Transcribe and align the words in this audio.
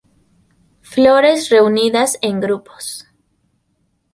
Flores 0.81 1.49
reunidas 1.51 2.17
en 2.23 2.39
grupos. 2.39 3.05